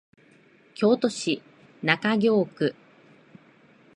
[0.73, 1.43] 京都市
[1.83, 2.73] 中京区